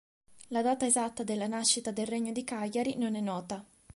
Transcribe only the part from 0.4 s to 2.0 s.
La data esatta della nascita